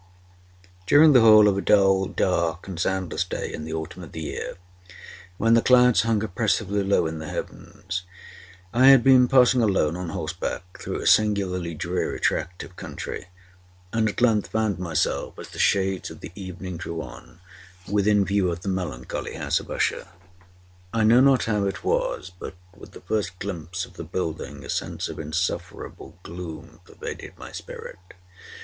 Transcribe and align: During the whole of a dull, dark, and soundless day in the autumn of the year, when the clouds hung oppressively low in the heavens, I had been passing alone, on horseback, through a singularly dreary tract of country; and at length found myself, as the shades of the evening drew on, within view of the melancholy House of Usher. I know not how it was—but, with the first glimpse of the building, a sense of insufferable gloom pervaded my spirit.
During 0.87 1.13
the 1.13 1.21
whole 1.21 1.47
of 1.47 1.59
a 1.59 1.61
dull, 1.61 2.05
dark, 2.05 2.67
and 2.67 2.79
soundless 2.79 3.23
day 3.23 3.53
in 3.53 3.65
the 3.65 3.73
autumn 3.73 4.01
of 4.01 4.13
the 4.13 4.21
year, 4.23 4.55
when 5.37 5.53
the 5.53 5.61
clouds 5.61 6.01
hung 6.01 6.23
oppressively 6.23 6.81
low 6.81 7.05
in 7.05 7.19
the 7.19 7.27
heavens, 7.29 8.01
I 8.73 8.87
had 8.87 9.03
been 9.03 9.27
passing 9.27 9.61
alone, 9.61 9.95
on 9.95 10.09
horseback, 10.09 10.79
through 10.81 10.99
a 11.01 11.05
singularly 11.05 11.75
dreary 11.75 12.19
tract 12.19 12.63
of 12.63 12.75
country; 12.75 13.27
and 13.93 14.09
at 14.09 14.21
length 14.21 14.47
found 14.47 14.79
myself, 14.79 15.37
as 15.37 15.49
the 15.49 15.59
shades 15.59 16.09
of 16.09 16.21
the 16.21 16.31
evening 16.33 16.77
drew 16.77 17.03
on, 17.03 17.39
within 17.87 18.25
view 18.25 18.51
of 18.51 18.61
the 18.61 18.69
melancholy 18.69 19.35
House 19.35 19.59
of 19.59 19.69
Usher. 19.69 20.07
I 20.91 21.03
know 21.03 21.19
not 21.21 21.43
how 21.43 21.65
it 21.67 21.83
was—but, 21.83 22.55
with 22.75 22.93
the 22.93 23.01
first 23.01 23.37
glimpse 23.37 23.85
of 23.85 23.93
the 23.97 24.03
building, 24.03 24.65
a 24.65 24.69
sense 24.71 25.09
of 25.09 25.19
insufferable 25.19 26.17
gloom 26.23 26.79
pervaded 26.85 27.37
my 27.37 27.51
spirit. 27.51 27.99